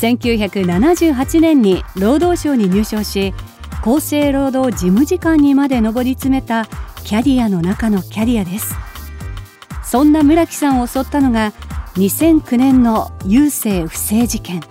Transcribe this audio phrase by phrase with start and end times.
[0.00, 3.34] 1978年に労働省に入省し
[3.82, 6.66] 厚生労働事務次官にまで上り詰めた
[7.04, 8.74] キャリアの中のキャリアです。
[9.82, 11.52] そんな村木さんを襲ったのが
[11.96, 14.62] 2009年の郵政不正事件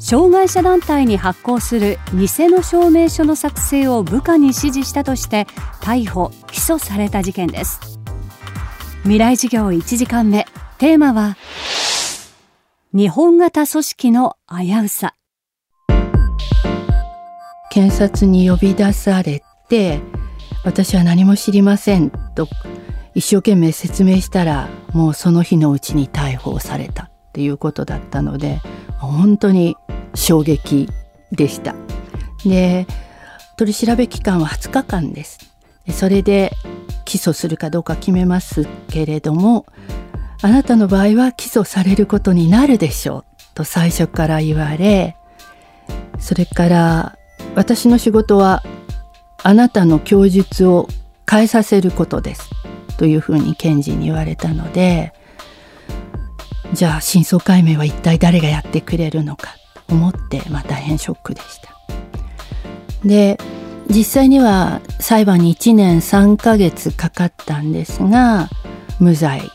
[0.00, 5.46] 障害者団体に発行する偽の証明書の作成を部下に指示したとして
[5.80, 8.00] 逮捕・起訴された事件です。
[9.02, 10.46] 未来授業1時間目。
[10.78, 11.36] テーマは
[12.94, 15.14] 日本型組織の危うさ
[17.70, 20.00] 検察に呼び出されて
[20.64, 22.48] 私は何も知りませんと
[23.14, 28.62] 一生懸命説明したらもうその日のうちに逮捕されたっていうことだったので
[28.98, 29.76] 本当に
[30.14, 30.88] 衝撃
[31.30, 31.74] でした。
[32.46, 32.86] で
[33.58, 35.38] 取り調べ期間は20日間です。
[35.90, 36.52] それで
[37.04, 39.66] 起訴するかどうか決めますけれども
[40.40, 43.24] あなたの場合は起訴されることになるでしょう。
[43.54, 45.16] と最初から言われ
[46.20, 47.18] それから
[47.56, 48.62] 私の仕事は
[49.42, 50.86] あなたの供述を
[51.28, 52.50] 変えさせることです。
[52.98, 55.12] というふうに検事に言われたので
[56.72, 59.56] じゃあ真相解明は一体誰がやってくれるのか。
[59.88, 61.74] と思って、まあ、大変ショックでした。
[63.04, 63.38] で
[63.88, 68.48] 実際には裁判に1年3ヶ月かかったんですが
[69.00, 69.50] 無罪。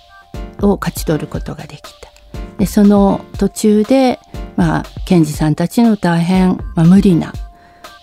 [0.64, 1.90] を勝ち取ることができた。
[2.58, 4.20] でその途中で、
[4.56, 7.34] まあ、検事さんたちの大変、まあ、無理な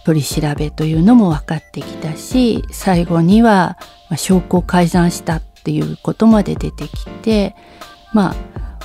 [0.04, 3.78] 取り調べというのも分かってきたし最後には、
[4.08, 7.54] まあ、証拠を改ざんしたっていうことまで出てきて
[8.12, 8.34] ま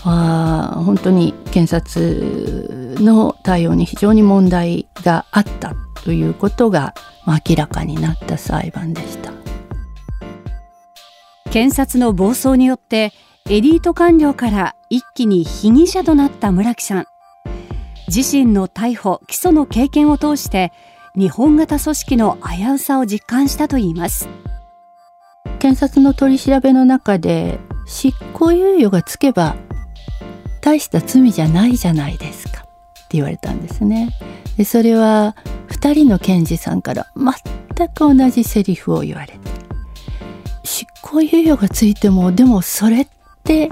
[0.04, 6.94] ああ本当に検察の対応に非常に問題があったということが、
[7.26, 9.32] まあ、明らかになった裁判でした。
[11.50, 13.14] 検察の暴走によって
[13.48, 17.06] エリート官僚から一気に被疑者となった村木さん。
[18.08, 20.74] 自身の逮捕起訴の経験を通して
[21.16, 24.28] 日本型組織の危うさを実感したといいます。
[25.60, 29.56] 検察の取り調べの中で執行猶予がつけば
[30.62, 32.62] 大した罪じゃないじゃないですか。
[32.62, 32.64] っ
[33.10, 34.10] て言われたんですね。
[34.58, 35.36] でそれは
[35.68, 39.38] 2人の検事さんから全く同じセリフを言われて。
[40.64, 43.08] 執行猶予がついてもでもそれっ
[43.46, 43.70] て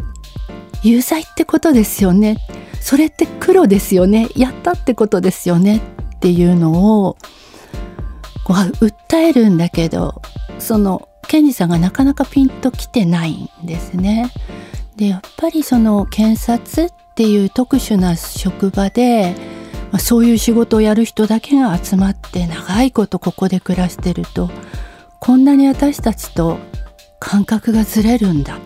[0.84, 2.38] 有罪ってことですよね。
[2.80, 4.30] それって黒ですよね。
[4.36, 5.82] やったってことですよね。
[6.16, 7.18] っていうのを
[8.46, 10.22] こう訴えるんだけど
[10.60, 14.32] その検事さんがなかなかピンときてないんですね。
[14.96, 19.36] でやっぱりその検察っていう特殊な職場で、
[19.92, 24.50] まあ、そういう仕事をやる人だけが集まって長いことここで暮らしてると
[25.20, 26.58] こんなに私たちと
[27.20, 28.60] 感覚がずれるんだ。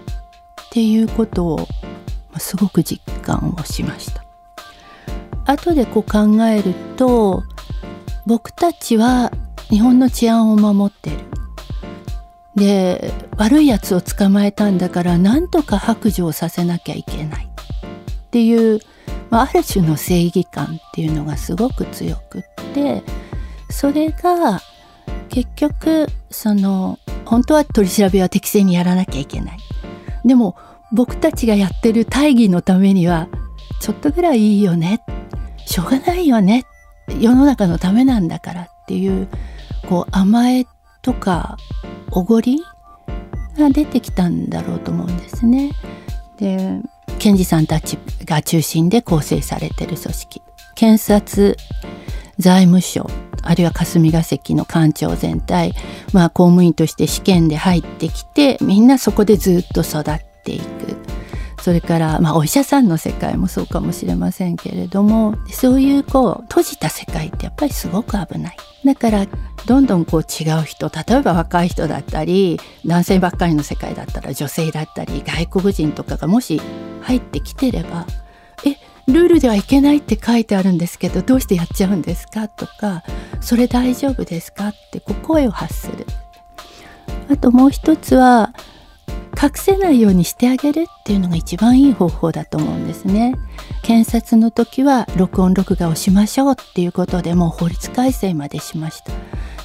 [0.78, 1.68] ていうことを、
[2.38, 4.24] すごく実感をしました。
[5.52, 7.42] 後でこう考えると
[8.28, 9.32] 僕たちは
[9.72, 11.18] 日本の治安を守ってる。
[12.56, 18.80] で悪いやつを捕まえたんだからなんとか白状させなきゃいけないっていう、
[19.32, 22.44] まあ、ある種の正義感っていうのがすごく強くっ
[22.76, 23.02] て
[23.72, 24.62] それが
[25.30, 29.58] 結局その本当は取り調べは適正にやらなきゃいけない。
[30.28, 30.58] でも
[30.92, 33.28] 僕たちがやってる大義のためには
[33.82, 35.02] ちょっとぐらいいいよね。
[35.66, 36.66] しょうがないよね。
[37.20, 39.28] 世の中のためなんだからっていう
[39.88, 40.66] こう甘え
[41.02, 41.58] とか
[42.12, 42.64] おごり
[43.58, 45.72] が出てきたんだろうと思うんですね。
[46.38, 46.80] で
[47.20, 50.42] 検事さんたちが中心で構成されてる組織。
[50.76, 51.58] 検察
[52.38, 53.10] 財務省
[53.42, 55.74] あるいは霞が関の官庁全体、
[56.14, 60.96] まあ、公務員として試験で入ってきてみんなそこでずっと育っていく
[61.62, 68.58] それから、まあ、お医者さんの世界もそうかもしれませんけれどもそういうこう閉じた世界ってやっぱりすごく危ない。
[68.86, 69.28] だから
[69.66, 76.62] どんどんこう違う人例えば若い人だったり男性ばっかりの世界だったら女性だったり外国人とかがもし
[77.02, 78.06] 入ってきてれば
[78.66, 78.78] 「え
[79.12, 83.04] ルールではいけないって書いてあるんですけどどうしてやっちゃうんですか?」とか
[83.42, 86.06] 「それ大丈夫ですか?」ってこう声を発する。
[87.30, 88.54] あともう一つは
[89.40, 93.36] 隠せないようにしてあげるっていうのが一番いい方法だと思うんですね。
[93.84, 99.12] 検察の時は録音録画をしましょうっていうことでもう法律改正までしました。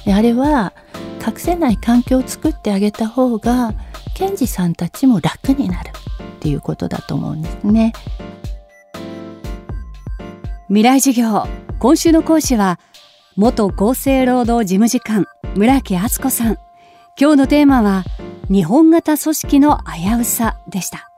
[0.05, 0.73] であれは
[1.25, 3.73] 隠せない環境を作ってあげた方が
[4.13, 7.93] 検事さんたちも楽になるっていうことだと思うんですね。
[10.67, 11.47] 未来授業。
[11.79, 12.79] 今週の講師は
[13.35, 15.25] 元厚生労働事務次官
[15.55, 16.57] 村木敦子さん。
[17.19, 18.03] 今日のテーマは
[18.49, 21.09] 日本型組織の危うさでした。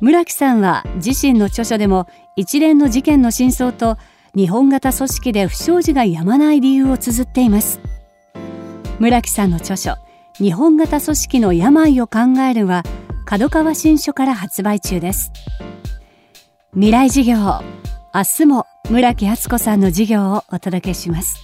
[0.00, 3.96] 村木さんは自身の著書でも一連の事件の真相と
[4.34, 7.80] 日本型組織で不祥事がやまない理由を綴っています。
[8.98, 9.96] 村木さんの著書
[10.36, 12.82] 日本型組織の病を考えるは
[13.24, 15.32] 角川新書から発売中です。
[16.72, 21.43] 未来事業明日も村木敦子さんの授業をお届けします。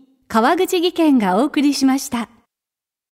[0.31, 2.29] 川口技研がお送りしました。